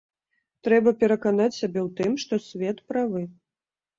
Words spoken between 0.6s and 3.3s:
Трэба пераканаць сябе ў тым, што свет правы.